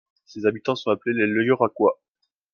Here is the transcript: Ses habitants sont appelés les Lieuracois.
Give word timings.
Ses 0.25 0.47
habitants 0.47 0.73
sont 0.75 0.89
appelés 0.89 1.13
les 1.13 1.27
Lieuracois. 1.27 2.01